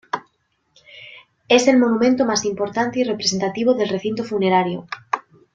[1.47, 4.87] Es el monumento más importante y representativo del recinto funerario.